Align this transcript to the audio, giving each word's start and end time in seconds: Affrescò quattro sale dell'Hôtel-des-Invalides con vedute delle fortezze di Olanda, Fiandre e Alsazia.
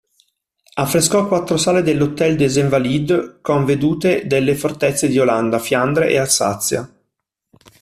Affrescò 0.77 1.27
quattro 1.27 1.57
sale 1.57 1.83
dell'Hôtel-des-Invalides 1.83 3.37
con 3.39 3.65
vedute 3.65 4.25
delle 4.25 4.55
fortezze 4.55 5.07
di 5.07 5.19
Olanda, 5.19 5.59
Fiandre 5.59 6.09
e 6.09 6.17
Alsazia. 6.17 6.91